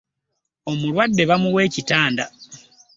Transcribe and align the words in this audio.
Omulwadde 0.71 1.23
bamuwa 1.29 1.59
ekitanda. 1.67 2.25